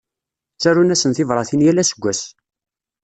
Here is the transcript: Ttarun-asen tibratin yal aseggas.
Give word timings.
Ttarun-asen 0.55 1.11
tibratin 1.15 1.63
yal 1.65 1.81
aseggas. 1.81 2.21